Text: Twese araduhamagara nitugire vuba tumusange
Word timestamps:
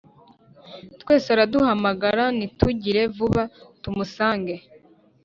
Twese 1.01 1.27
araduhamagara 1.35 2.23
nitugire 2.37 3.01
vuba 3.15 3.43
tumusange 3.81 4.53